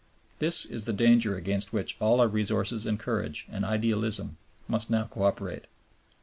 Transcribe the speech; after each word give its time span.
This 0.39 0.65
is 0.65 0.85
the 0.85 0.93
danger 0.93 1.35
against 1.35 1.73
which 1.73 1.95
all 2.01 2.21
our 2.21 2.27
resources 2.27 2.87
and 2.87 2.97
courage 2.99 3.45
and 3.51 3.63
idealism 3.63 4.37
must 4.67 4.89
now 4.89 5.03
co 5.03 5.21
operate. 5.21 5.65